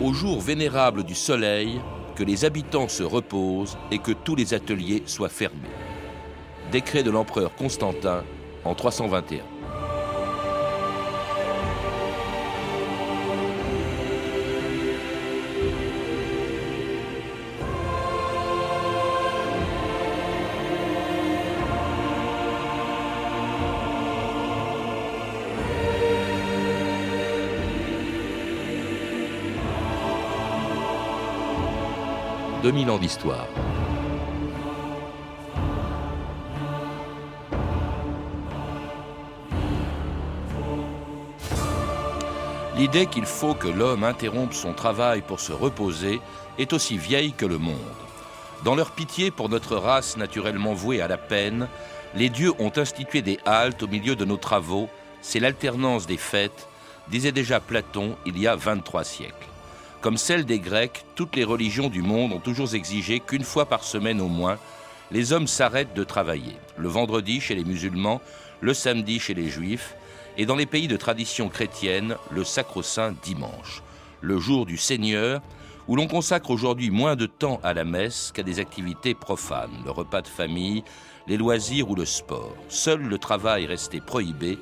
[0.00, 1.78] Au jour vénérable du soleil,
[2.16, 5.68] que les habitants se reposent et que tous les ateliers soient fermés.
[6.72, 8.24] Décret de l'empereur Constantin
[8.64, 9.59] en 321.
[32.70, 33.48] 2000 ans d'histoire.
[42.76, 46.20] L'idée qu'il faut que l'homme interrompe son travail pour se reposer
[46.58, 47.74] est aussi vieille que le monde.
[48.62, 51.66] Dans leur pitié pour notre race naturellement vouée à la peine,
[52.14, 54.88] les dieux ont institué des haltes au milieu de nos travaux,
[55.22, 56.68] c'est l'alternance des fêtes,
[57.08, 59.48] disait déjà Platon il y a 23 siècles.
[60.00, 63.84] Comme celle des Grecs, toutes les religions du monde ont toujours exigé qu'une fois par
[63.84, 64.58] semaine au moins,
[65.10, 66.56] les hommes s'arrêtent de travailler.
[66.78, 68.22] Le vendredi chez les musulmans,
[68.62, 69.94] le samedi chez les juifs,
[70.38, 73.82] et dans les pays de tradition chrétienne, le sacro-saint dimanche,
[74.22, 75.42] le jour du Seigneur,
[75.86, 79.90] où l'on consacre aujourd'hui moins de temps à la messe qu'à des activités profanes, le
[79.90, 80.82] repas de famille,
[81.26, 82.56] les loisirs ou le sport.
[82.70, 84.58] Seul le travail restait prohibé,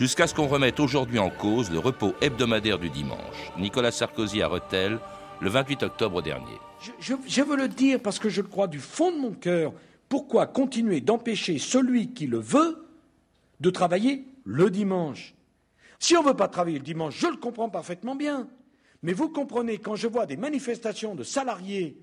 [0.00, 3.52] jusqu'à ce qu'on remette aujourd'hui en cause le repos hebdomadaire du dimanche.
[3.58, 4.98] Nicolas Sarkozy à Rethel,
[5.40, 6.58] le 28 octobre dernier.
[6.98, 9.74] Je, veux le dire parce que je le crois du fond de mon cœur.
[10.08, 12.88] Pourquoi continuer d'empêcher celui qui le veut
[13.60, 15.34] de travailler le dimanche?
[15.98, 18.48] Si on ne veut pas travailler le dimanche, je le comprends parfaitement bien.
[19.02, 21.98] Mais vous comprenez, quand je vois des manifestations de salariés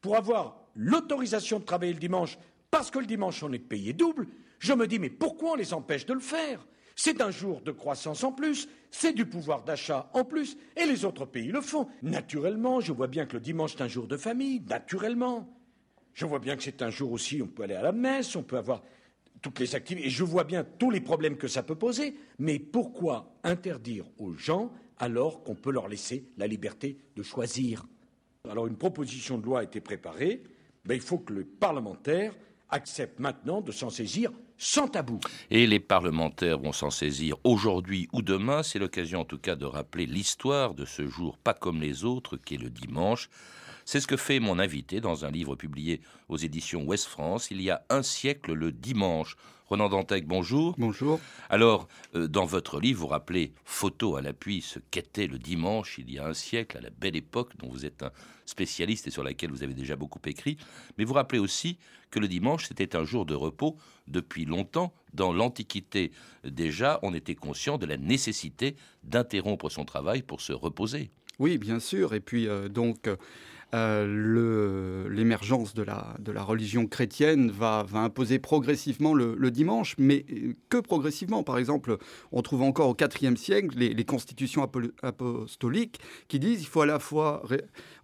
[0.00, 2.36] pour avoir l'autorisation de travailler le dimanche,
[2.72, 4.26] parce que le dimanche on est payé double,
[4.58, 6.58] je me dis mais pourquoi on les empêche de le faire?
[6.96, 11.04] C'est un jour de croissance en plus, c'est du pouvoir d'achat en plus, et les
[11.04, 11.88] autres pays le font.
[12.02, 15.48] Naturellement, je vois bien que le dimanche est un jour de famille, naturellement.
[16.12, 18.42] Je vois bien que c'est un jour aussi, on peut aller à la messe, on
[18.42, 18.82] peut avoir
[19.40, 22.58] toutes les activités, et je vois bien tous les problèmes que ça peut poser, mais
[22.58, 27.86] pourquoi interdire aux gens alors qu'on peut leur laisser la liberté de choisir?
[28.48, 30.42] Alors une proposition de loi a été préparée,
[30.84, 32.34] mais il faut que le parlementaire
[32.68, 35.18] accepte maintenant de s'en saisir sans tabou.
[35.50, 38.62] Et les parlementaires vont s'en saisir aujourd'hui ou demain.
[38.62, 42.36] C'est l'occasion en tout cas de rappeler l'histoire de ce jour pas comme les autres,
[42.36, 43.28] qui est le dimanche.
[43.84, 47.60] C'est ce que fait mon invité dans un livre publié aux éditions Ouest France il
[47.60, 49.36] y a un siècle le dimanche.
[49.66, 50.74] Ronan Dantec, bonjour.
[50.76, 51.18] Bonjour.
[51.48, 56.10] Alors, euh, dans votre livre, vous rappelez, photo à l'appui, ce qu'était le dimanche il
[56.10, 58.10] y a un siècle, à la belle époque dont vous êtes un
[58.44, 60.58] spécialiste et sur laquelle vous avez déjà beaucoup écrit.
[60.98, 61.78] Mais vous rappelez aussi
[62.10, 63.78] que le dimanche, c'était un jour de repos
[64.08, 64.92] depuis longtemps.
[65.14, 66.12] Dans l'Antiquité,
[66.44, 71.10] déjà, on était conscient de la nécessité d'interrompre son travail pour se reposer.
[71.38, 72.12] Oui, bien sûr.
[72.12, 73.08] Et puis, euh, donc.
[73.74, 81.42] Euh, l'émergence de la, religion chrétienne va, imposer progressivement le, dimanche, mais euh, que progressivement.
[81.42, 81.96] Par exemple,
[82.32, 84.68] on trouve encore au IVe siècle les, constitutions
[85.02, 87.42] apostoliques qui disent qu'il faut à la fois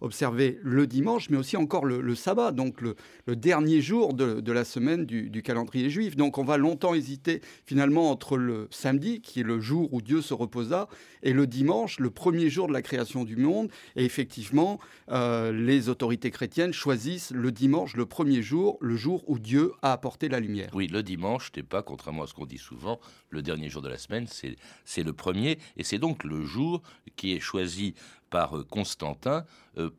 [0.01, 2.95] observer le dimanche, mais aussi encore le, sabbat, donc le,
[3.35, 6.15] dernier jour de, la semaine du, du, calendrier juif.
[6.15, 10.21] Donc on va longtemps hésiter finalement entre le samedi, qui est le jour où Dieu
[10.21, 10.87] se reposa,
[11.21, 13.69] et le dimanche, le premier jour de la création du monde.
[13.95, 14.79] Et effectivement,
[15.11, 19.91] euh, les autorités chrétiennes choisissent le dimanche, le premier jour, le jour où Dieu a
[19.91, 20.69] apporté la lumière.
[20.73, 22.99] Oui, le dimanche n'est pas, contrairement à ce qu'on dit souvent,
[23.29, 26.81] le dernier jour de la semaine, c'est le premier, et c'est donc le jour
[27.15, 27.93] qui est choisi
[28.29, 29.45] par euh, Constantin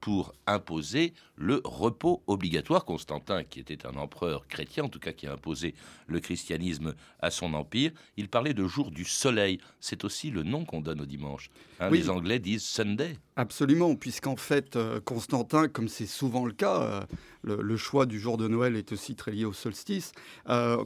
[0.00, 2.84] pour imposer le repos obligatoire.
[2.84, 5.74] Constantin, qui était un empereur chrétien, en tout cas qui a imposé
[6.06, 9.58] le christianisme à son empire, il parlait de jour du soleil.
[9.80, 11.50] C'est aussi le nom qu'on donne au dimanche.
[11.78, 13.16] Hein, les Anglais disent Sunday.
[13.36, 17.06] Absolument, puisqu'en fait, euh, Constantin, comme c'est souvent le cas,
[17.42, 20.12] le, choix du jour de Noël est aussi très lié au solstice.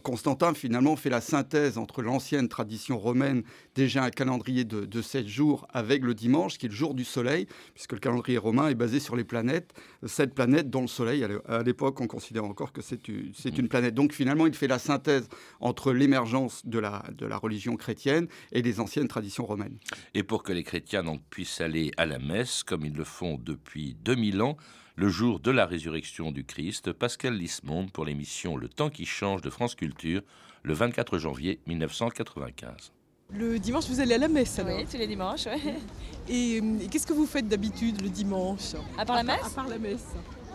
[0.04, 3.42] Constantin, finalement, fait la synthèse entre l'ancienne tradition romaine,
[3.74, 7.04] déjà un calendrier de, de 7 jours, avec le dimanche, qui est le jour du
[7.04, 9.72] soleil puisque le calendrier romain est basé sur les planètes,
[10.06, 13.94] cette planète dont le Soleil, à l'époque, on considère encore que c'est une planète.
[13.94, 15.26] Donc finalement, il fait la synthèse
[15.60, 17.02] entre l'émergence de la,
[17.38, 19.78] religion chrétienne et des anciennes traditions romaines.
[20.12, 23.96] Et pour que les chrétiens puissent aller à la messe, comme ils le font depuis
[24.04, 24.58] 2000 ans,
[24.96, 29.40] le jour de la résurrection du Christ, Pascal Lismonde pour l'émission Le temps qui change
[29.40, 30.20] de France Culture,
[30.62, 32.92] le 24 janvier 1995.
[33.32, 35.72] Le dimanche, vous allez à la messe alors Oui, tous les dimanches, oui.
[36.28, 38.74] Et, qu'est-ce que vous faites d'habitude le dimanche?
[38.96, 40.06] À part la messe À part la messe.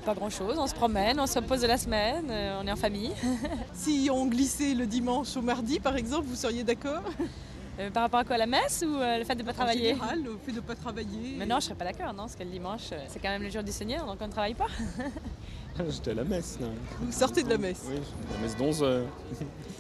[0.06, 2.78] Pas grand-chose, on se promène, on se repose de la semaine, euh, on est en
[2.78, 3.12] famille.
[3.74, 7.04] si on glissait le dimanche au mardi, par exemple, vous seriez d'accord?
[7.80, 9.90] Euh, par rapport à quoi La messe ou euh, le fait de ne pas travailler?
[9.94, 11.36] général, le fait de ne pas travailler.
[11.38, 13.30] Mais non, je ne serais pas d'accord, non, parce que le dimanche, euh, c'est quand
[13.30, 14.68] même le jour du Seigneur, donc on ne travaille pas.
[15.90, 16.72] J'étais à la messe, non
[17.02, 17.84] Vous sortez de la messe.
[17.88, 17.96] Oui,
[18.34, 19.06] la messe d'11 heures.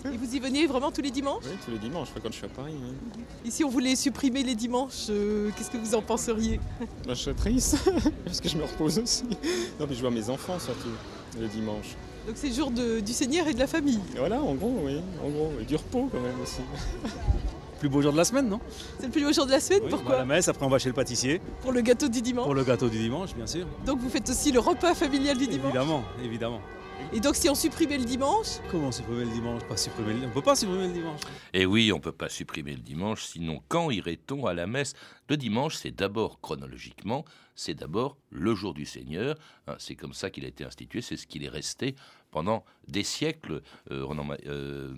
[0.05, 1.43] Et vous y venez vraiment tous les dimanches?
[1.45, 2.73] Oui, tous les dimanches, quand je suis à Paris.
[2.81, 3.23] oui.
[3.45, 6.59] Et si on voulait supprimer les dimanches, euh, qu'est-ce que vous en penseriez?
[7.05, 7.77] Moi, je serais triste,
[8.25, 9.23] parce que je me repose aussi.
[9.79, 10.87] Non, mais je vois mes enfants surtout,
[11.39, 11.95] le dimanche.
[12.27, 13.99] Donc c'est le jour de- du Seigneur et de la famille.
[14.15, 15.51] Voilà, en gros, oui, en gros.
[15.59, 16.61] Et du repos quand même aussi.
[17.79, 18.59] Plus beau jour de la semaine, non
[18.99, 20.47] C'est le plus beau jour de la semaine, Oui, on va à pourquoi la messe,
[20.49, 22.45] après on va chez le pâtissier Pour le gâteau du dimanche.
[22.45, 23.65] pour le gâteau du dimanche, bien sûr.
[23.85, 25.67] Donc vous faites aussi le repas familial du dimanche.
[25.73, 26.61] Évidemment, évidemment.
[27.13, 29.63] Et donc si on supprimait le dimanche, Comment supprimer le dimanche?
[29.63, 30.27] Pas supprimer le...
[30.27, 31.21] On peut pas supprimer le dimanche.
[31.53, 34.93] Et oui, on ne peut pas supprimer le dimanche, sinon quand irait-on à la messe?
[35.29, 37.23] Le dimanche, c'est d'abord, chronologiquement,
[37.55, 39.35] c'est d'abord le jour du Seigneur.
[39.67, 41.95] Hein, C'est comme ça qu'il a été institué, c'est ce qu'il est resté
[42.29, 43.61] pendant des siècles.
[43.89, 44.93] Euh, euh, euh,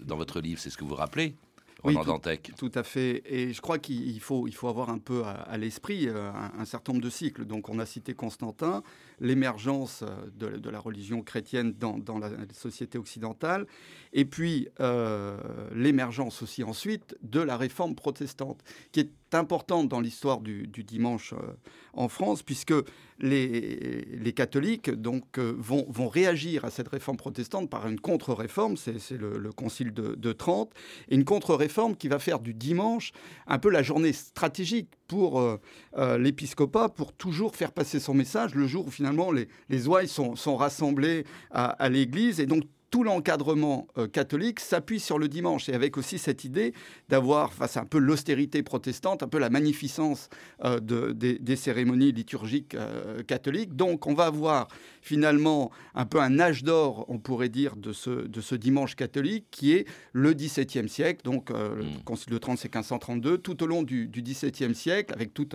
[0.00, 1.36] dans votre livre, c'est ce que vous rappelez
[1.84, 2.52] Oui, tout- Dantec.
[2.56, 3.22] Tout à fait.
[3.26, 6.52] Et je crois qu'il faut, il faut avoir un peu à, à l'esprit euh, un,
[6.60, 7.44] un certain nombre de cycles.
[7.44, 8.82] Donc, on a cité Constantin,
[9.20, 13.66] l'émergence euh, de, la religion chrétienne dans, la société occidentale,
[14.12, 15.36] et puis euh,
[15.74, 21.52] l'émergence aussi ensuite de la réforme protestante, qui est importante dans l'histoire du, dimanche euh,
[21.94, 22.74] en France, puisque
[23.18, 29.38] les, catholiques donc, vont, vont réagir à cette réforme protestante par une contre-réforme, c'est le,
[29.38, 30.72] le concile de, de Trente,
[31.08, 33.12] et une contre-réforme qui va faire du dimanche
[33.46, 35.60] un peu la journée stratégique pour euh,
[35.98, 40.08] euh, l'épiscopat, pour toujours faire passer son message le jour où finalement les, les ouailles
[40.08, 42.40] sont, sont rassemblées à, à l'église.
[42.40, 42.62] Et donc
[42.92, 46.74] tout l'encadrement euh, catholique s'appuie sur le dimanche et avec aussi cette idée
[47.08, 50.28] d'avoir, enfin c'est un peu l'austérité protestante, un peu la magnificence
[50.64, 53.74] euh, de- des, des cérémonies liturgiques euh, catholiques.
[53.74, 54.68] Donc on va avoir
[55.00, 59.46] finalement un peu un âge d'or, on pourrait dire, de ce, de ce dimanche catholique
[59.50, 61.22] qui est le XVIIe siècle.
[61.24, 62.02] Donc le Mm.
[62.04, 63.38] Concile de Trente, c'est 1532.
[63.38, 65.48] Tout au long du, du XVIIe siècle, avec tout,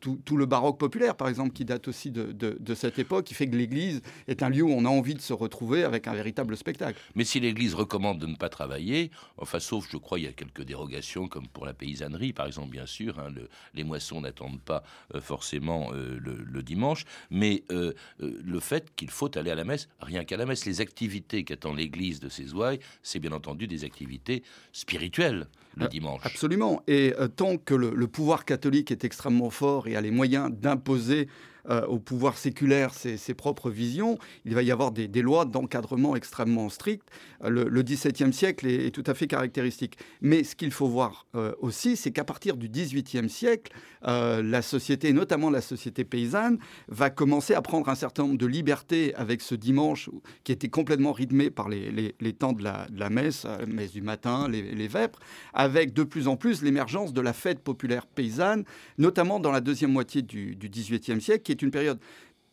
[0.00, 3.24] tout, tout le baroque populaire, par exemple, qui date aussi de, de- de cette époque,
[3.24, 6.06] qui fait que l'Église est un lieu où on a envie de se retrouver avec
[6.06, 7.00] un véritable spectacle.
[7.14, 10.32] Mais si l'Église recommande de ne pas travailler, enfin, sauf, je crois, il y a
[10.32, 14.60] quelques dérogations, comme pour la paysannerie, par exemple, bien sûr, hein, le- les moissons n'attendent
[14.60, 14.82] pas
[15.14, 19.88] euh, forcément euh, le, dimanche, mais euh, le fait qu'il faut aller à la messe,
[20.00, 23.84] rien qu'à la messe, les activités qu'attend l'Église de ses ouailles, c'est bien entendu des
[23.84, 25.46] activités spirituelles
[25.78, 26.20] le Euh, dimanche.
[26.24, 26.82] Absolument.
[26.86, 30.50] Et euh, tant que le, le pouvoir catholique est extrêmement fort et a les moyens
[30.52, 31.28] d'imposer
[31.70, 34.16] euh, au pouvoir séculaire ses, ses propres visions,
[34.46, 37.10] il va y avoir des, des lois d'encadrement extrêmement strictes.
[37.46, 39.98] Le, le XVIIe siècle est, est tout à fait caractéristique.
[40.22, 43.70] Mais ce qu'il faut voir euh, aussi, c'est qu'à partir du XVIIIe siècle,
[44.06, 46.58] euh, la société, notamment la société paysanne,
[46.88, 50.08] va commencer à prendre un certain nombre de libertés avec ce dimanche
[50.44, 53.92] qui était complètement rythmé par les, les- les temps de la, de la messe, messe
[53.92, 55.18] du matin, les, les vêpres,
[55.52, 58.64] avec de plus en plus l'émergence de la fête populaire paysanne,
[58.96, 61.98] notamment dans la deuxième moitié du, XVIIIe siècle, qui est une période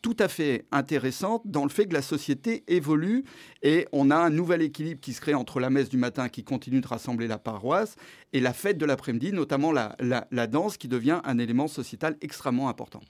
[0.02, 3.24] tout à fait intéressante dans le fait que la société évolue
[3.62, 6.44] et on a un nouvel équilibre qui se crée entre la messe du matin qui
[6.44, 7.96] continue de rassembler la paroisse
[8.32, 13.00] et la fête de l'après-midi, notamment la, danse qui devient un élément sociétal extrêmement important.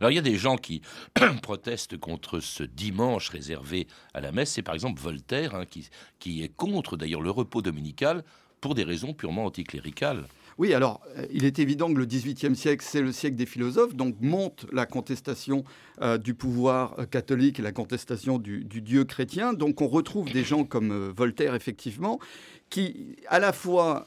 [0.00, 0.80] Alors il y a des gens qui
[1.42, 4.52] protestent contre ce dimanche réservé à la messe.
[4.52, 8.24] C'est par exemple Voltaire hein, qui est contre d'ailleurs le repos dominical
[8.60, 10.26] pour des raisons purement anticléricales.
[10.58, 13.94] Oui, alors, euh, il est évident que le XVIIIe siècle, c'est le siècle des philosophes,
[13.94, 15.64] donc monte la contestation
[16.00, 19.52] euh, du pouvoir euh, catholique et la contestation du, Dieu chrétien.
[19.52, 22.18] Donc, on retrouve des gens comme Voltaire, effectivement,
[22.70, 24.06] qui, à la fois,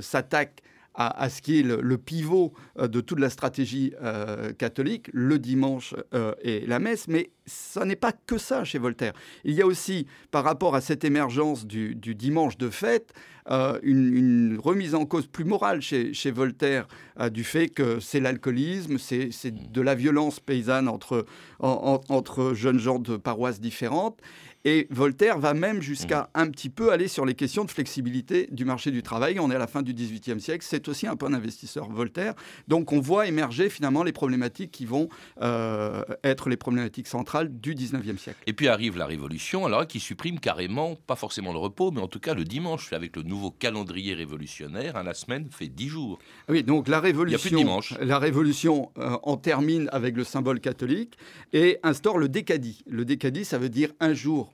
[0.00, 0.62] s'attaquent
[0.94, 5.94] à, ce qui est le, pivot euh, de toute la stratégie euh, catholique, le dimanche
[6.14, 9.12] euh, et la messe, mais ça n'est pas que ça chez Voltaire.
[9.44, 13.12] Il y a aussi, par rapport à cette émergence du, dimanche de fête,
[13.50, 16.86] euh, une, remise en cause plus morale chez, Voltaire
[17.20, 19.30] euh, du fait que c'est l'alcoolisme, c'est
[19.72, 21.26] de la violence paysanne entre,
[21.58, 24.18] en- en- entre jeunes gens de paroisses différentes.
[24.66, 28.64] Et Voltaire va même jusqu'à un petit peu aller sur les questions de flexibilité du
[28.64, 29.38] marché du travail.
[29.38, 30.64] On est à la fin du XVIIIe siècle.
[30.66, 32.32] C'est aussi un peu un investisseur Voltaire.
[32.66, 35.10] Donc on voit émerger finalement les problématiques qui vont
[35.42, 38.38] euh, être les problématiques centrales du XIXe siècle.
[38.46, 42.08] Et puis arrive la Révolution, alors qui supprime carrément, pas forcément le repos, mais en
[42.08, 46.18] tout cas le dimanche, avec le nouveau calendrier révolutionnaire, hein, la semaine fait 10 jours.
[46.48, 47.94] Oui, donc la révolution, plus de dimanche.
[48.00, 51.18] la révolution euh, en termine avec le symbole catholique
[51.52, 52.82] et instaure le décadie.
[52.86, 54.53] Le décadie, ça veut dire un jour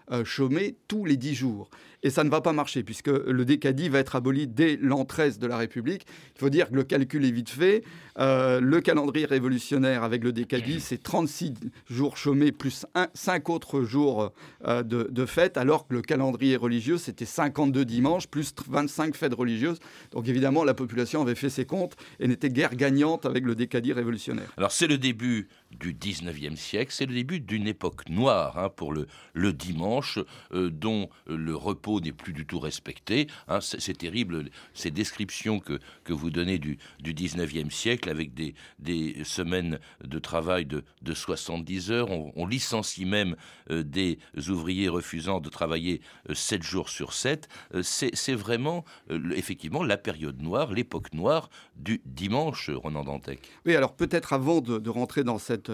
[0.25, 1.69] chômer tous les 10 jours.
[2.03, 5.39] Et ça ne va pas marcher puisque le décadi va être aboli dès l'an 13
[5.39, 6.05] de la République.
[6.35, 7.83] Il faut dire que le calcul est vite fait.
[8.17, 11.53] Euh, le calendrier révolutionnaire avec le décadi, c'est 36
[11.89, 14.33] jours chômés plus 5 autres jours
[14.67, 19.33] euh, de, de fêtes, alors que le calendrier religieux, c'était 52 dimanches plus 25 fêtes
[19.33, 19.79] religieuses.
[20.11, 23.93] Donc évidemment, la population avait fait ses comptes et n'était guère gagnante avec le décadi
[23.93, 24.51] révolutionnaire.
[24.57, 28.91] Alors c'est le début du 19e siècle, c'est le début d'une époque noire hein, pour
[28.91, 30.00] le, le dimanche,
[30.53, 33.27] euh, dont le repos n'est plus du tout respecté.
[33.47, 33.59] Hein.
[33.61, 39.23] c'est terrible, ces descriptions que, que vous donnez du, du 19e siècle, avec des, des
[39.23, 42.09] semaines de travail de, de 70 heures.
[42.11, 43.37] On, licencie même
[43.69, 47.47] euh, des ouvriers refusant de travailler euh, 7 jours sur 7.
[47.75, 53.49] Euh, c'est vraiment, euh, effectivement, la période noire, l'époque noire du dimanche, Ronan Dantec.
[53.65, 55.71] Oui, alors peut-être avant de, de, rentrer dans cette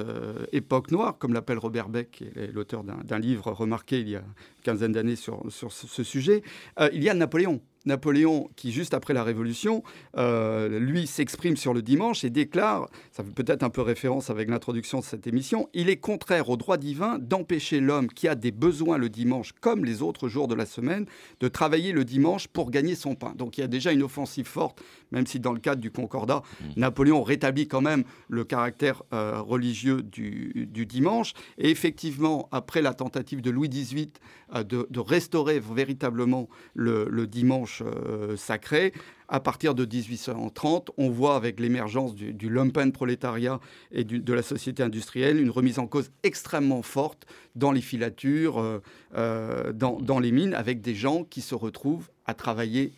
[0.51, 4.91] époque noire, comme l'appelle Robert Beck, l'auteur d'un livre remarqué il y a une quinzaine
[4.91, 6.43] d'années sur, sur ce, ce sujet,
[6.79, 7.62] euh, il y a Napoléon.
[7.88, 9.81] Napoléon, qui juste après la Révolution,
[10.17, 14.50] euh, lui s'exprime sur le dimanche et déclare, ça fait peut-être un peu référence avec
[14.50, 18.51] l'introduction de cette émission, il est contraire au droit divin d'empêcher l'homme qui a des
[18.51, 21.05] besoins le dimanche, comme les autres jours de la semaine,
[21.39, 23.33] de travailler le dimanche pour gagner son pain.
[23.36, 26.41] Donc il y a déjà une offensive forte, même si dans le cadre du Concordat,
[26.41, 26.65] mmh.
[26.77, 31.33] Napoléon rétablit quand même le caractère euh, religieux du, du, dimanche.
[31.57, 34.11] Et effectivement, après la tentative de Louis XVIII
[34.55, 38.93] euh, de, de, restaurer véritablement le, le dimanche euh, sacré.
[39.29, 43.59] À partir de 1830, on voit avec l'émergence du, du lumpen prolétariat
[43.91, 48.79] et du, de la société industrielle une remise en cause extrêmement forte dans les filatures,
[49.15, 52.93] euh, dans, dans les mines, avec des gens qui se retrouvent à travailler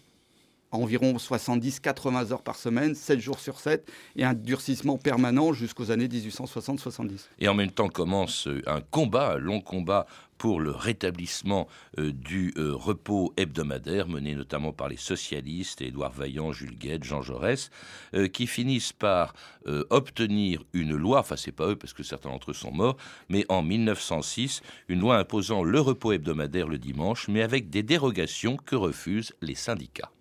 [0.71, 6.07] environ 70-80 heures par semaine, 7 jours sur 7, et un durcissement permanent jusqu'aux années
[6.07, 7.27] 1860-70.
[7.39, 10.05] Et en même temps commence un combat, un long combat
[10.39, 11.67] pour le rétablissement
[11.99, 17.21] euh, du euh, repos hebdomadaire mené notamment par les socialistes, Édouard Vaillant, Jules Guette, Jean
[17.21, 17.69] Jaurès,
[18.15, 19.33] euh, qui finissent par
[19.67, 22.97] euh, obtenir une loi, enfin c'est pas eux parce que certains d'entre eux sont morts,
[23.27, 28.55] mais en 1906, une loi imposant le repos hebdomadaire le dimanche, mais avec des dérogations
[28.55, 30.11] que refusent les syndicats.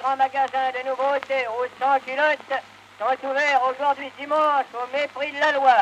[0.00, 2.62] Les grands magasins de nouveautés aux 100 culottes
[2.98, 5.76] sont ouverts aujourd'hui dimanche au mépris de la loi.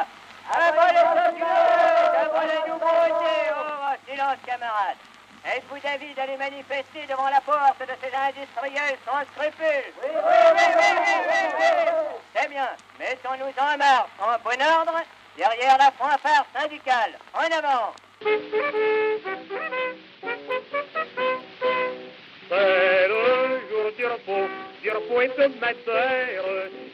[0.50, 3.46] Avant les chocolats, avant les nouveautés.
[3.54, 4.96] Oh, silence, camarades.
[5.44, 10.20] Êtes-vous d'avis d'aller manifester devant la porte de ces industriels sans scrupules oui, oui,
[10.56, 12.18] oui, oui, oui, oui, oui.
[12.34, 12.68] C'est bien.
[12.98, 15.00] Mettons-nous en marche en bon ordre
[15.36, 17.12] derrière la fanfare syndicale.
[17.34, 17.94] En avant.
[25.40, 26.44] Hebdomadaire.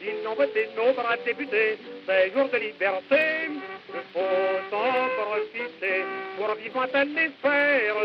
[0.01, 3.49] Ils ont voté nos braves députés, c'est jour de liberté.
[3.93, 6.03] Il faut en profiter
[6.37, 7.95] pour vivre un espère,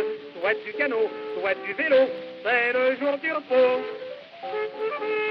[0.41, 2.09] soit du canot, soit du vélo,
[2.43, 5.30] c'est le jour du repos.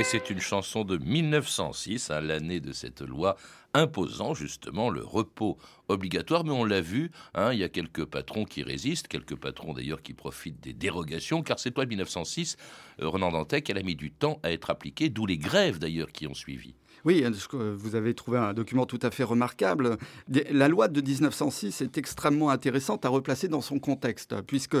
[0.00, 3.36] Et c'est une chanson de 1906, à l'année de cette loi
[3.74, 8.46] imposant justement le repos obligatoire, mais on l'a vu, hein, il y a quelques patrons
[8.46, 12.56] qui résistent, quelques patrons d'ailleurs qui profitent des dérogations, car cette loi de 1906,
[13.02, 16.12] euh, Renan Dantec, elle a mis du temps à être appliquée, d'où les grèves d'ailleurs
[16.12, 16.72] qui ont suivi.
[17.04, 19.96] Oui, vous avez trouvé un document tout à fait remarquable.
[20.28, 24.76] La loi de 1906 est extrêmement intéressante à replacer dans son contexte, puisque,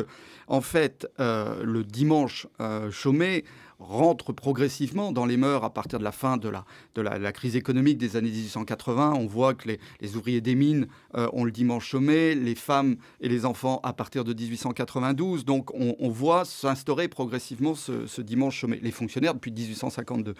[0.46, 3.44] en fait, euh, le dimanche euh, chômé
[3.80, 7.56] rentre progressivement dans les mœurs à partir de la fin de la, de la, crise
[7.56, 9.14] économique des années 1880.
[9.16, 9.68] On voit que
[10.00, 13.92] les, ouvriers des mines euh, ont le dimanche chômé, les femmes et les enfants à
[13.92, 15.44] partir de 1892.
[15.44, 18.78] Donc on, voit s'instaurer progressivement ce, ce, dimanche chômé.
[18.82, 20.34] Les fonctionnaires depuis 1852.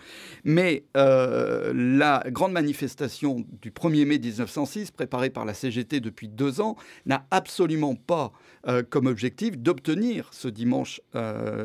[0.44, 6.60] Mais euh, la grande manifestation du 1er mai 1906, préparée par la CGT depuis deux
[6.60, 8.32] ans, n'a absolument pas
[8.66, 11.00] euh, comme objectif d'obtenir ce dimanche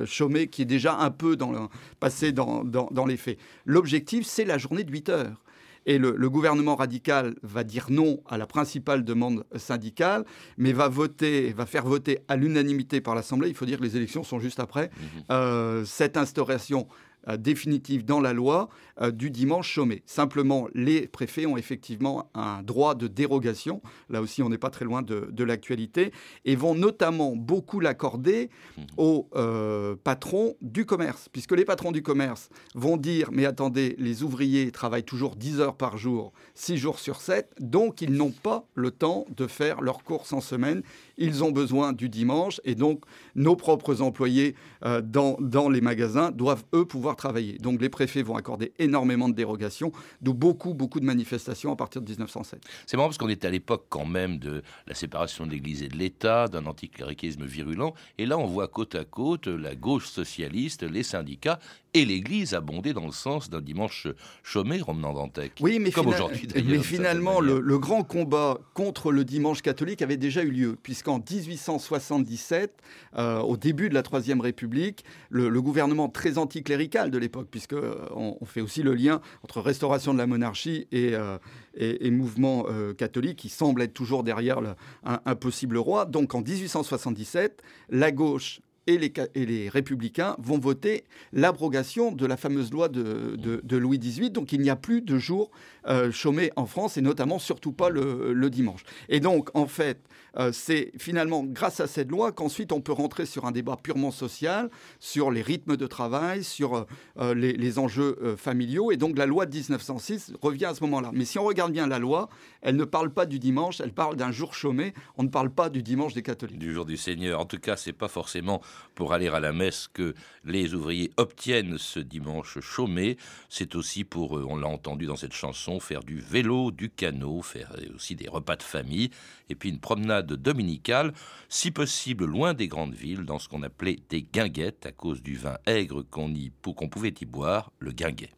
[0.06, 1.65] chômé qui est déjà un peu dans le,
[2.00, 3.38] passé dans, dans, dans les faits.
[3.66, 5.42] L'objectif, c'est la journée de 8 heures.
[5.88, 10.26] Et le, le, gouvernement radical va dire non à la principale demande syndicale,
[10.58, 13.50] mais va voter, va faire voter à l'unanimité par l'Assemblée.
[13.50, 15.04] Il faut dire que les élections sont juste après mmh.
[15.30, 16.88] euh, cette instauration
[17.28, 18.70] euh, définitive dans la loi
[19.02, 20.04] euh, du dimanche chômé.
[20.06, 23.82] Simplement, les préfets ont effectivement un droit de dérogation.
[24.10, 26.12] Là aussi, on n'est pas très loin de, de l'actualité
[26.46, 28.82] et vont notamment beaucoup l'accorder mmh.
[28.98, 34.24] aux euh, patrons du commerce, puisque les patrons du commerce vont dire mais attendez, les
[34.24, 38.66] ouvriers travaillent toujours 10 heures par jour, 6 jours sur 7, donc ils n'ont pas
[38.76, 40.84] le temps de faire leurs courses en semaine.
[41.18, 43.04] Ils ont besoin du dimanche et donc
[43.36, 47.58] nos propres employés euh, dans, dans les magasins doivent eux pouvoir travailler.
[47.58, 52.02] Donc les préfets vont accorder énormément de dérogations, d'où beaucoup, beaucoup de manifestations à partir
[52.02, 52.62] de 1907.
[52.86, 55.90] C'est marrant parce qu'on est à l'époque quand même de la séparation de l'Église et
[55.90, 60.84] de l'État, d'un anticléricalisme virulent, et là on voit côte à côte la gauche socialiste,
[60.84, 61.60] les syndicats
[61.96, 64.08] et l'Église abonder dans le sens d'un dimanche
[64.44, 65.54] chômé, Romain Dantec.
[65.62, 66.48] Oui, mais, comme aujourd'hui.
[66.54, 72.74] mais finalement, le, grand combat contre le dimanche catholique avait déjà eu lieu, puisqu'en 1877,
[73.18, 77.74] euh, au début de la Troisième République, le, le gouvernement très anticlérical de l'époque, puisque
[77.74, 81.38] euh, on, on fait aussi le lien entre restauration de la monarchie et, euh,
[81.76, 84.76] et, et mouvement euh, catholique, qui semble être toujours derrière le-
[85.06, 86.06] un, un possible roi.
[86.06, 92.88] Donc en 1877, la gauche et les, républicains vont voter l'abrogation de la fameuse loi
[92.90, 94.30] de, Louis XVIII.
[94.30, 95.52] Donc il n'y a plus de jours
[95.88, 96.12] euh,
[96.56, 98.84] en France et notamment surtout pas le, dimanche.
[99.10, 100.00] Et donc en fait,
[100.38, 104.12] euh, c'est finalement grâce à cette loi qu'ensuite on peut rentrer sur un débat purement
[104.12, 106.84] social, sur les rythmes de travail, sur euh,
[107.20, 108.92] euh, les, les enjeux familiaux.
[108.92, 111.12] Et donc la loi de 1906 revient à ce moment-là.
[111.14, 112.30] Mais si on regarde bien la loi,
[112.62, 114.94] elle ne parle pas du dimanche, elle parle d'un jour chômé.
[115.18, 116.60] On ne parle pas du dimanche des catholiques.
[116.60, 117.40] du jour du Seigneur.
[117.40, 118.62] En tout cas, c'est pas forcément
[118.94, 120.14] pour aller à la messe que
[120.44, 123.18] les ouvriers obtiennent ce dimanche chômé.
[123.50, 127.76] C'est aussi pour, on l'a entendu dans cette chanson, faire du vélo, du canot, faire
[127.96, 129.10] aussi des repas de famille,
[129.50, 131.14] et puis une promenade dominicale,
[131.50, 135.36] si possible loin des grandes villes, dans ce qu'on appelait des guinguettes, à cause du
[135.36, 136.34] vin aigre qu'on
[136.76, 138.32] qu'on pouvait y boire, le guinguet.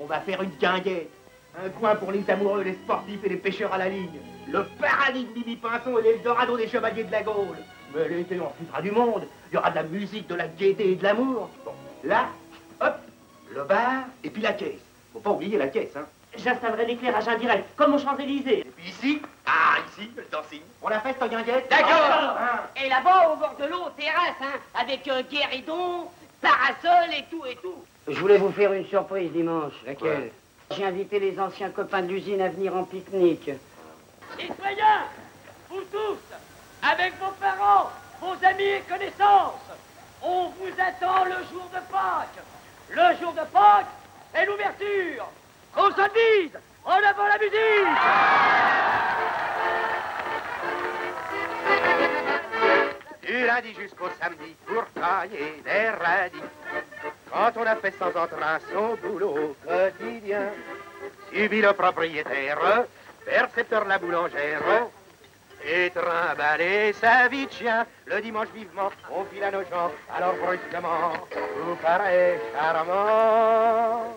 [0.00, 1.10] On va faire une guinguette.
[1.60, 4.20] Un coin pour les amoureux, les sportifs et les pêcheurs à la ligne.
[4.46, 7.58] Le paradis de Bibi Pinson et l'Eldorado des chevaliers de la Gaule.
[7.94, 9.26] Mais l'été, on foutra du monde.
[9.50, 11.50] Il y aura de la musique, de la gaieté et de l'amour.
[11.64, 11.72] Bon,
[12.04, 12.28] là,
[12.80, 12.94] hop,
[13.52, 14.80] le bar et puis la caisse.
[15.12, 16.06] Faut pas oublier la caisse, hein.
[16.38, 18.60] J'installerai l'éclairage indirect, comme aux Champs-Élysées.
[18.60, 20.60] Et puis ici, ah, ici, le dancing.
[20.82, 22.36] On la feste en guinguette D'accord.
[22.38, 22.60] Hein.
[22.76, 26.08] Et là-bas, au bord de l'eau, terrasse, hein, avec euh, guéridon,
[26.40, 27.84] parasol et tout et tout.
[28.06, 29.72] Je voulais vous faire une surprise dimanche.
[29.84, 30.30] Laquelle
[30.76, 33.50] J'ai invité les anciens copains de l'usine à venir en pique-nique.
[34.38, 35.04] Citoyens,
[35.68, 36.18] vous tous,
[36.82, 37.90] avec vos parents,
[38.20, 39.54] vos amis et connaissances,
[40.22, 42.44] on vous attend le jour de Pâques.
[42.90, 43.86] Le jour de Pâques
[44.34, 45.26] est l'ouverture.
[45.74, 47.98] Qu'on se dise, en avant la musique
[53.22, 56.42] Du lundi jusqu'au samedi pour tailler des radis.
[57.30, 60.50] Quand on a fait sans entrain son boulot quotidien,
[61.32, 62.86] subit le propriétaire,
[63.26, 64.88] percepteur la boulangère,
[65.64, 67.86] et trimballer sa vie de chien.
[68.06, 71.12] Le dimanche vivement, on file à nos gens, alors brusquement,
[71.64, 74.16] vous paraît charmant.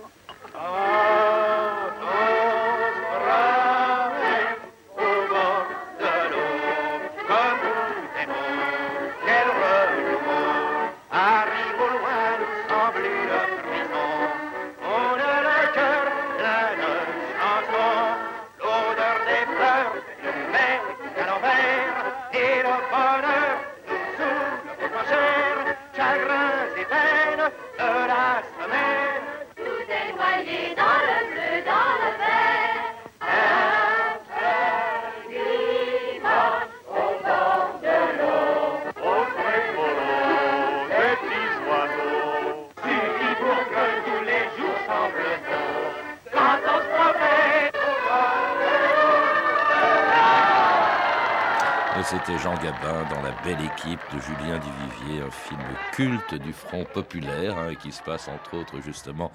[52.11, 55.61] C'était Jean Gabin dans La Belle Équipe de Julien Duvivier, un film
[55.93, 59.31] culte du Front populaire hein, qui se passe entre autres justement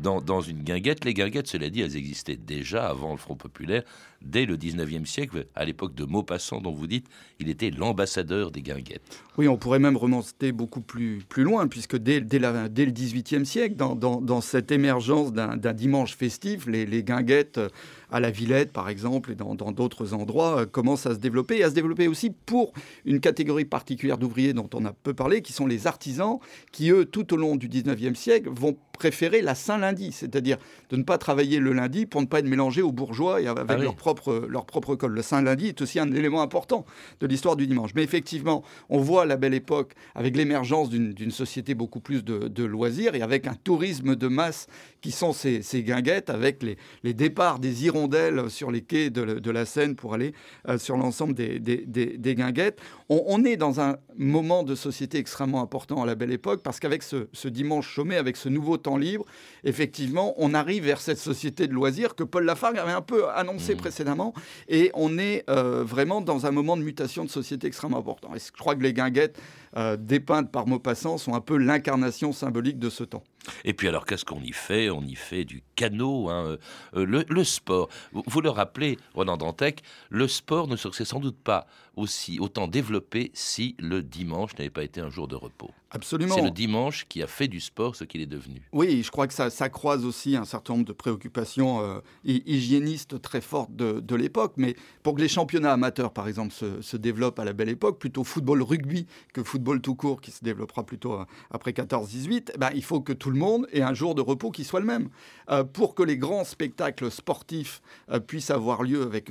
[0.00, 1.04] dans, une guinguette.
[1.04, 3.82] Les guinguettes, cela dit, elles existaient déjà avant le Front populaire,
[4.22, 7.06] dès le 19e siècle, à l'époque de Maupassant dont vous dites,
[7.38, 9.22] il était l'ambassadeur des guinguettes.
[9.38, 14.72] Oui, on pourrait même remonter beaucoup plus, loin, puisque dès, le XVIIIe siècle, dans, cette
[14.72, 17.68] émergence d'un dimanche festif, les, guinguettes euh,
[18.10, 21.58] à la Villette, par exemple, et dans dans d'autres endroits, euh, commencent à se développer,
[21.58, 22.74] et à se développer aussi pour
[23.06, 26.38] une catégorie particulière d'ouvriers dont on a peu parlé, qui sont les artisans,
[26.72, 30.58] qui, eux, tout au long du XIXe siècle, vont préférer la Saint-Lundi, c'est-à-dire
[30.90, 33.64] de ne pas travailler le lundi pour ne pas être mélangé aux bourgeois et avec
[33.66, 33.82] Ah oui.
[33.84, 35.12] leur, propre, leur propre col.
[35.14, 36.84] Le Saint-Lundi est aussi un élément important
[37.20, 37.92] de l'histoire du dimanche.
[37.94, 42.64] Mais effectivement, on voit la belle époque avec l'émergence d'une société beaucoup plus de, de
[42.64, 44.66] loisirs et avec un tourisme de masse
[45.00, 49.22] qui sont ces, ces guinguettes, avec les, les départs des hirondelles sur les quais de,
[49.22, 50.34] la- de la Seine pour aller
[50.68, 52.78] euh, sur l'ensemble des, des- des- des guinguettes.
[53.08, 56.80] On, on est dans un moment de société extrêmement important à la belle époque parce
[56.80, 59.24] qu'avec ce, ce dimanche chômé, avec ce nouveau temps libre,
[59.64, 63.76] effectivement, on arrive vers cette société de loisirs que Paul Lafargue avait un peu annoncé
[63.76, 64.34] précédemment.
[64.68, 68.34] Et on est euh, vraiment dans un moment de mutation de société extrêmement important.
[68.34, 69.40] Et je crois que les guinguettes
[69.76, 73.22] euh, dépeintes par Maupassant sont un peu l'incarnation symbolique de ce temps.
[73.64, 74.90] Et puis alors, qu'est-ce qu'on y fait?
[74.90, 76.58] On y fait du canot, hein,
[76.94, 77.88] euh, le, le, sport.
[78.12, 82.68] Vous, vous, le rappelez, Ronan Dantec, le sport ne serait sans doute pas aussi autant
[82.68, 85.70] développé si le dimanche n'avait pas été un jour de repos.
[85.92, 86.36] Absolument.
[86.36, 88.62] C'est le dimanche qui a fait du sport ce qu'il est devenu.
[88.72, 93.20] Oui, je crois que ça, ça, croise aussi un certain nombre de préoccupations euh, hygiénistes
[93.20, 94.52] très fortes de, de l'époque.
[94.56, 97.98] Mais pour que les championnats amateurs, par exemple, se, se, développent à la belle époque,
[97.98, 102.58] plutôt football rugby que football tout court, qui se développera plutôt euh, après 14-18, eh
[102.58, 104.86] ben, il faut que tout le monde ait un jour de repos qui soit le
[104.86, 105.08] même.
[105.50, 109.30] Euh, pour que les grands spectacles sportifs euh, puissent avoir lieu avec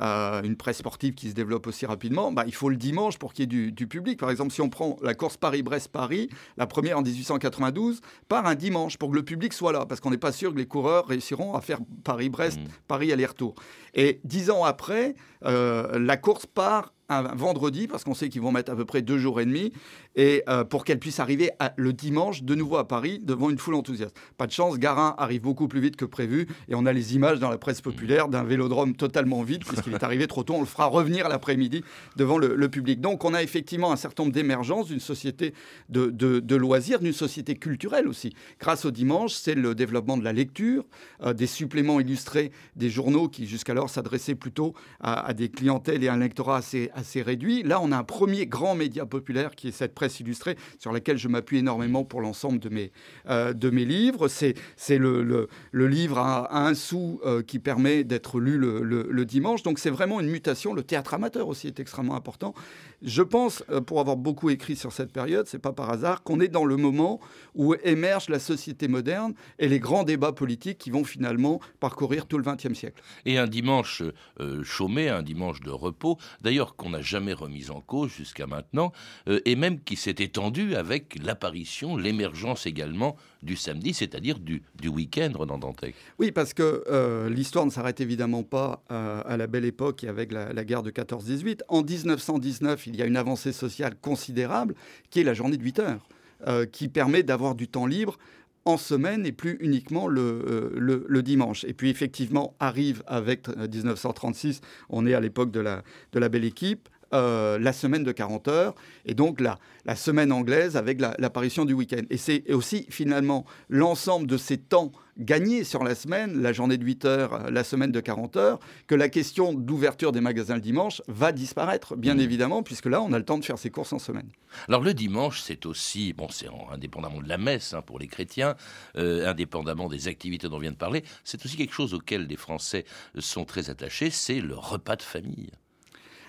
[0.00, 3.32] euh, une presse sportive qui se développe aussi rapidement, bah, il faut le dimanche pour
[3.32, 4.20] qu'il y ait du, du, public.
[4.20, 8.96] Par exemple, si on prend la course Paris-Brest-Paris, la première en 1892, par un dimanche
[8.96, 11.54] pour que le public soit là, parce qu'on n'est pas sûr que les coureurs réussiront
[11.54, 12.68] à faire Paris-Brest, mmh.
[12.86, 13.54] Paris aller-retour.
[13.94, 18.72] Et dix ans après, la course part un vendredi, parce qu'on sait qu'ils vont mettre
[18.72, 19.72] à peu près deux jours et demi,
[20.16, 23.74] et euh, pour qu'elle puisse arriver le dimanche de nouveau à Paris devant une foule
[23.74, 24.16] enthousiaste.
[24.38, 27.38] Pas de chance, Garin arrive beaucoup plus vite que prévu, et on a les images
[27.38, 30.54] dans la presse populaire d'un vélodrome totalement vide, puisqu'il est arrivé trop tôt.
[30.54, 31.84] On le fera revenir l'après-midi
[32.16, 33.00] devant le, public.
[33.00, 35.54] Donc on a effectivement un certain nombre d'émergences d'une société
[35.88, 38.34] de, loisirs, d'une société culturelle aussi.
[38.58, 40.84] Grâce au dimanche, c'est le développement de la lecture,
[41.22, 46.08] euh, des suppléments illustrés, des journaux qui jusqu'alors s'adressaient plutôt à, à, des clientèles et
[46.08, 47.62] à un lectorat assez assez réduit.
[47.62, 51.18] Là, on a un premier grand média populaire qui est cette presse illustrée sur laquelle
[51.18, 52.92] je m'appuie énormément pour l'ensemble de mes,
[53.28, 54.28] euh, livres.
[54.28, 54.54] C'est
[54.98, 59.62] le, livre à, un sou euh, qui permet d'être lu le, le, dimanche.
[59.62, 60.74] Donc c'est vraiment une mutation.
[60.74, 62.54] Le théâtre amateur aussi est extrêmement important.
[63.02, 66.40] Je pense, euh, pour avoir beaucoup écrit sur cette période, c'est pas par hasard qu'on
[66.40, 67.20] est dans le moment
[67.54, 72.38] où émerge la société moderne et les grands débats politiques qui vont finalement parcourir tout
[72.38, 73.02] le XXe siècle.
[73.26, 74.02] Et un dimanche
[74.40, 78.92] euh, chômé, un dimanche de repos, d'ailleurs qu'on n'a jamais remis en cause jusqu'à maintenant,
[79.28, 84.88] euh, et même qui s'est étendu avec l'apparition, l'émergence également du samedi, c'est-à-dire du, du
[84.88, 85.94] week-end, Renan Dantec.
[86.18, 90.08] Oui, parce que euh, l'histoire ne s'arrête évidemment pas euh, à la belle époque et
[90.08, 91.60] avec la, guerre de 14-18.
[91.68, 94.74] En 1919, il y a une avancée sociale considérable
[95.08, 96.08] qui est la journée de 8 heures,
[96.46, 98.18] euh, qui permet d'avoir du temps libre
[98.66, 101.64] en semaine et plus uniquement le, le, le, dimanche.
[101.64, 106.44] Et puis effectivement, arrive avec 1936, on est à l'époque de la, de la belle
[106.44, 111.62] équipe, euh, la semaine de 40 heures et donc la, la semaine anglaise avec l'apparition
[111.62, 112.02] la, du week-end.
[112.10, 116.84] Et c'est aussi finalement l'ensemble de ces temps gagnés sur la semaine, la journée de
[116.84, 121.02] 8 heures, la semaine de 40 heures, que la question d'ouverture des magasins le dimanche
[121.08, 122.20] va disparaître, bien mmh.
[122.20, 124.28] évidemment, puisque là, on a le temps de faire ses courses en semaine.
[124.68, 128.56] Alors le dimanche, c'est aussi, bon, c'est indépendamment de la messe hein, pour les chrétiens,
[128.96, 132.36] euh, indépendamment des activités dont on vient de parler, c'est aussi quelque chose auquel les
[132.36, 132.84] Français
[133.18, 135.50] sont très attachés, c'est le repas de famille.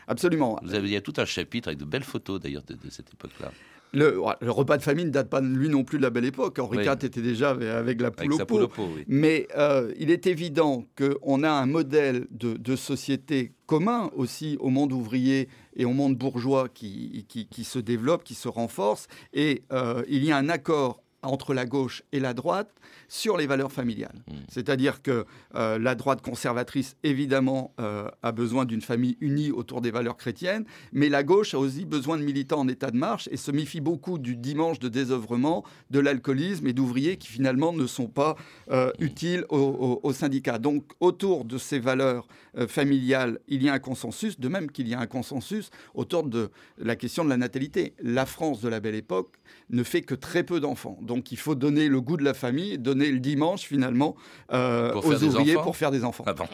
[0.08, 0.60] Absolument.
[0.64, 2.90] Vous avez, il y a tout un chapitre avec de belles photos d'ailleurs de, de,
[2.90, 3.52] cette époque-là.
[3.94, 6.60] Le, le, repas de famille ne date pas lui non plus de la belle époque.
[6.60, 7.06] Henri IV oui.
[7.06, 8.68] était déjà avec la poule avec au pot.
[8.68, 9.06] pot oui.
[9.08, 14.70] Mais euh, il est évident qu'on a un modèle de, de, société commun aussi au
[14.70, 19.08] monde ouvrier et au monde bourgeois qui, qui, qui se développe, qui se renforce.
[19.34, 22.72] Et euh, il y a un accord entre la gauche et la droite
[23.08, 24.16] sur les valeurs familiales.
[24.28, 24.34] Mmh.
[24.50, 25.26] C'est-à-dire que
[25.56, 30.66] euh, la droite conservatrice, évidemment, euh, a besoin d'une famille unie autour des valeurs chrétiennes,
[30.92, 33.82] mais la gauche a aussi besoin de militants en état de marche et se méfie
[33.82, 38.36] beaucoup du dimanche de désœuvrement, de l'alcoolisme et d'ouvriers qui finalement ne sont pas
[38.72, 39.04] euh, mmh.
[39.04, 40.60] utiles aux au, au syndicats.
[40.60, 42.28] Donc autour de ces valeurs
[42.68, 46.50] familiales, il y a un consensus, de même qu'il y a un consensus autour de
[46.78, 47.94] la question de la natalité.
[48.02, 49.36] La France de la belle époque
[49.70, 50.98] ne fait que très peu d'enfants.
[51.08, 54.16] Donc il faut donner le goût de la famille, donner le dimanche finalement
[54.54, 56.26] euh, aux ouvriers pour faire des enfants.
[56.28, 56.48] Ah bon.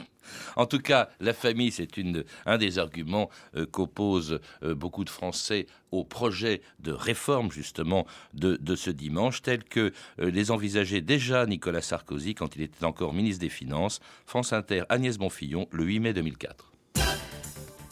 [0.55, 1.89] En tout cas, la famille, c'est
[2.45, 8.55] un des arguments euh, qu'opposent euh, beaucoup de Français au projet de réforme justement de,
[8.55, 13.41] de ce dimanche, tel que les envisageait déjà Nicolas Sarkozy quand il était encore ministre
[13.41, 13.99] des Finances.
[14.25, 16.72] France Inter, Agnès Bonfillon, le 8 mai 2004.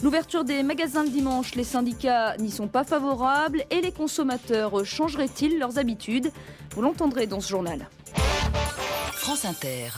[0.03, 5.59] L'ouverture des magasins le dimanche, les syndicats n'y sont pas favorables et les consommateurs changeraient-ils
[5.59, 6.31] leurs habitudes?
[6.71, 7.87] Vous l'entendrez dans ce journal.
[9.13, 9.89] France Inter.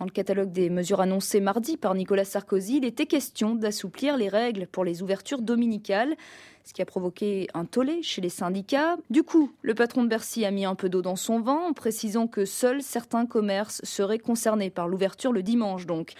[0.00, 4.28] Dans le catalogue des mesures annoncées mardi par Nicolas Sarkozy, il était question d'assouplir les
[4.28, 6.16] règles pour les ouvertures dominicales,
[6.64, 8.96] ce qui a provoqué un tollé chez les syndicats.
[9.08, 11.74] Du coup, le patron de Bercy a mis un peu d'eau dans son vin en
[11.74, 16.14] précisant que seuls certains commerces seraient concernés par l'ouverture le dimanche donc.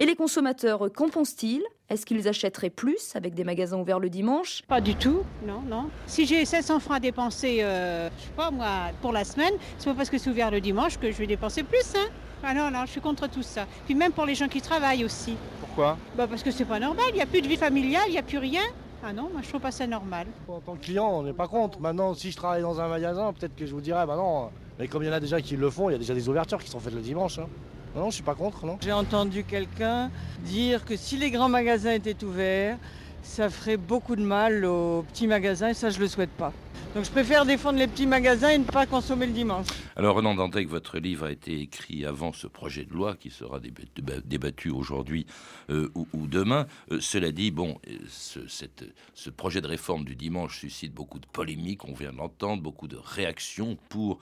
[0.00, 1.62] Et les consommateurs, qu'en pensent-ils?
[1.88, 4.62] Est-ce qu'ils achèteraient plus avec des magasins ouverts le dimanche?
[4.68, 5.86] Pas du tout, non, non.
[6.06, 8.68] Si j'ai 700 francs à dépenser, euh, je sais pas moi,
[9.02, 11.64] pour la semaine, c'est pas parce que c'est ouvert le dimanche que je vais dépenser
[11.64, 12.06] plus, hein
[12.44, 13.66] ah non, non, je suis contre tout ça.
[13.86, 15.34] Puis même pour les gens qui travaillent aussi.
[15.58, 15.98] Pourquoi?
[16.16, 18.18] Bah Parce que c'est pas normal, il n'y a plus de vie familiale, il n'y
[18.18, 18.62] a plus rien.
[19.02, 20.28] Ah non, moi je trouve pas ça normal.
[20.46, 21.80] En tant que client, on n'est pas contre.
[21.80, 24.86] Maintenant, si je travaille dans un magasin, peut-être que je vous dirais, bah non, mais
[24.86, 26.62] comme il y en a déjà qui le font, il y a déjà des ouvertures
[26.62, 27.40] qui sont faites le dimanche.
[27.40, 27.48] hein.
[27.94, 28.78] Non, non, je suis pas contre, non.
[28.80, 30.10] J'ai entendu quelqu'un
[30.44, 32.76] dire que si les grands magasins étaient ouverts,
[33.22, 36.52] ça ferait beaucoup de mal aux petits magasins et ça je le souhaite pas.
[36.94, 39.66] Donc je préfère défendre les petits magasins et ne pas consommer le dimanche.
[39.94, 43.58] Alors Renan Dantec, votre livre a été écrit avant ce projet de loi qui sera
[43.60, 45.26] déba- déba- débattu aujourd'hui
[45.70, 46.66] euh, ou, demain.
[46.90, 51.84] Euh, cela dit, bon, euh, ce, projet de réforme du dimanche suscite beaucoup de polémiques,
[51.84, 54.18] on vient de l'entendre, beaucoup de réactions pour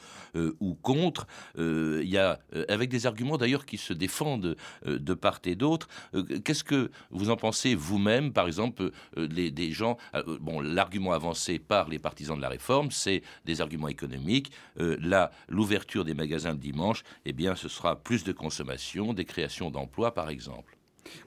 [0.60, 1.26] ou contre.
[1.56, 2.38] Il y a,
[2.68, 5.88] avec des arguments d'ailleurs qui se défendent de part et d'autre.
[6.44, 9.96] Qu'est-ce que vous en pensez vous-même, par exemple, des gens
[10.40, 14.52] Bon, l'argument avancé par les partisans de la réforme, c'est des arguments économiques.
[14.78, 19.24] Euh, là, l'ouverture des magasins le dimanche, eh bien, ce sera plus de consommation, des
[19.24, 20.75] créations d'emplois, par exemple.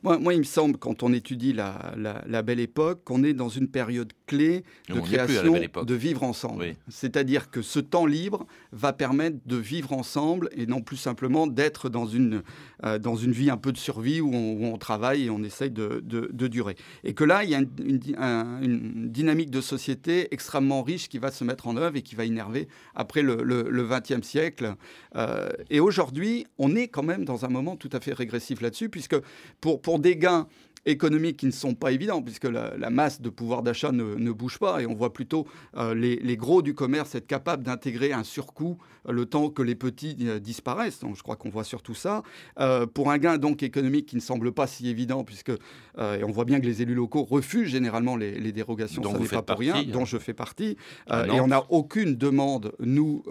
[0.04, 3.34] Moi, moi, il me semble, quand on étudie la, la- la belle époque, qu'on est
[3.34, 6.64] dans une période clé de On création de vivre ensemble.
[6.88, 11.90] C'est-à-dire que ce temps libre va permettre de vivre ensemble et non plus simplement d'être
[11.90, 12.44] dans une,
[12.86, 15.44] euh, dans une vie un peu de survie où on, où on travaille et on
[15.44, 16.76] essaye de, de- de durer.
[17.04, 20.84] Et que là, il y a une, une di- un- une dynamique de société extrêmement
[20.84, 23.36] riche qui va se mettre en œuvre et qui va énerver après le,
[23.90, 24.76] 20e siècle.
[25.16, 28.90] Euh, et aujourd'hui, on est quand même dans un moment tout à fait régressif là-dessus,
[28.90, 29.16] puisque
[29.62, 30.48] pour, pour des gains
[30.86, 34.32] économiques qui ne sont pas évidents, puisque la, la masse de pouvoir d'achat ne, ne
[34.32, 35.46] bouge pas, et on voit plutôt
[35.78, 39.62] euh, les, les gros du commerce être capables d'intégrer un surcoût euh, le temps que
[39.62, 41.00] les petits euh, disparaissent.
[41.00, 42.24] Donc je crois qu'on voit surtout ça.
[42.94, 46.46] Pour un gain donc économique qui ne semble pas si évident, puisque et on voit
[46.46, 49.60] bien que les élus locaux refusent généralement les, les dérogations, Dont ça n'est pas pour
[49.60, 49.94] rien, partie, hein.
[49.94, 50.78] dont je fais partie.
[51.12, 53.24] Euh, et on n'a aucune demande, nous,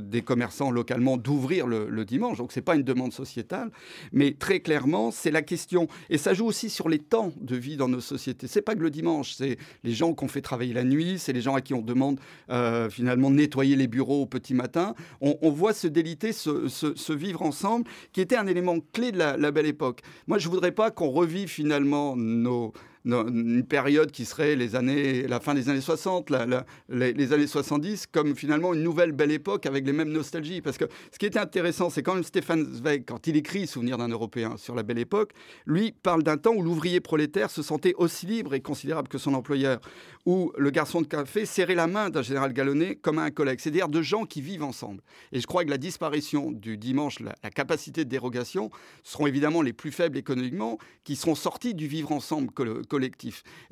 [0.00, 2.38] des commerçants localement, d'ouvrir le, le dimanche.
[2.38, 3.70] Donc, ce n'est pas une demande sociétale.
[4.12, 5.88] Mais très clairement, c'est la question.
[6.10, 8.46] Et ça joue aussi sur les temps de vie dans nos sociétés.
[8.46, 11.40] C'est pas que le dimanche, c'est les gens qu'on fait travailler la nuit, c'est les
[11.40, 12.20] gens à qui on demande
[12.50, 14.94] euh, finalement de nettoyer les bureaux au petit matin.
[15.20, 19.50] On, voit se déliter, se, vivre ensemble, qui était un élément clé de la, la
[19.50, 20.00] belle époque.
[20.26, 22.72] Moi, je voudrais pas qu'on revive finalement nos no-
[23.06, 27.46] une période qui serait les années, la fin des années 60, la- la- les, années
[27.46, 30.60] 70, comme finalement une nouvelle belle époque avec les mêmes nostalgies.
[30.60, 33.96] Parce que ce qui était intéressant, c'est quand même Stéphane Zweig, quand il écrit Souvenir
[33.98, 35.32] d'un Européen sur la belle époque,
[35.66, 39.34] lui parle d'un temps où l'ouvrier prolétaire se sentait aussi libre et considérable que son
[39.34, 39.80] employeur,
[40.26, 43.60] où le garçon de café serrait la main d'un général galonné comme à un collègue,
[43.60, 45.00] c'est-à-dire de gens qui vivent ensemble.
[45.32, 48.70] Et je crois que la disparition du dimanche, la, capacité de dérogation,
[49.04, 52.84] seront évidemment les plus faibles économiquement, qui seront sortis du vivre ensemble col-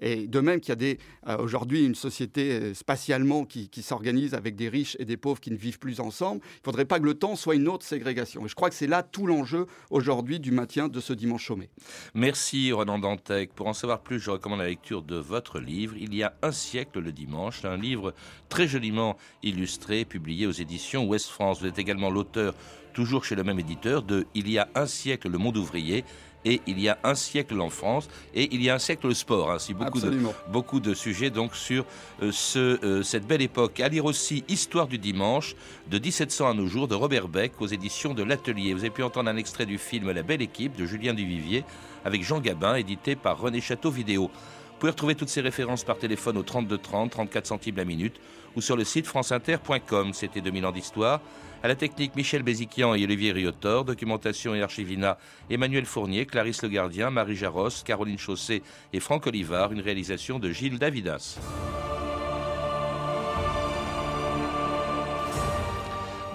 [0.01, 4.57] Et de même qu'il y a euh, aujourd'hui une société euh, spatialement qui, s'organise avec
[4.57, 7.05] des riches et des pauvres qui ne vivent plus ensemble, il ne faudrait pas que
[7.05, 8.47] le temps soit une autre ségrégation.
[8.47, 11.69] Et je crois que c'est là tout l'enjeu aujourd'hui du maintien de ce dimanche chômé.
[12.15, 13.53] Merci Renan Dantec.
[13.53, 16.53] Pour en savoir plus, je recommande la lecture de votre livre, Il y a un
[16.53, 18.15] siècle le dimanche, un livre
[18.49, 21.61] très joliment illustré, publié aux éditions Ouest France.
[21.61, 22.55] Vous êtes également l'auteur,
[22.93, 26.05] toujours chez le même éditeur, de Il y a un siècle le monde ouvrier
[26.45, 29.51] et il y a un siècle l'enfance et il y a un siècle le sport.
[29.51, 30.19] Ainsi beaucoup de,
[30.51, 31.85] beaucoup de sujets donc sur
[32.23, 33.81] euh, ce, euh, cette belle époque.
[33.81, 35.55] À lire aussi Histoire du dimanche
[35.91, 38.75] de 1700 à nos jours de Robert Beck aux éditions de l'Atelier.
[38.75, 41.65] Vous avez pu entendre un extrait du film La belle équipe de Julien Duvivier
[42.05, 44.31] avec Jean Gabin, édité par René Château Vidéo.
[44.75, 48.21] Vous pouvez retrouver toutes ces références par téléphone au 32 30, 34 centimes la minute
[48.57, 50.13] ou sur le site franceinter.com.
[50.13, 51.21] C'était 2000 ans d'histoire.
[51.65, 53.87] À la technique, Michel Béziquian et Olivier Riotor.
[53.87, 55.17] Documentation et archivina,
[55.49, 58.61] Emmanuel Fournier, Clarisse Le Gardien, Marie Jaros, Caroline Chausset
[58.93, 59.73] et Franck Olivard.
[59.73, 61.39] Une réalisation de Gilles Davidas.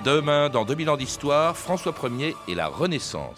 [0.03, 3.27] Demain, dans 2000 ans d'histoire, François Ier et la Renaissance.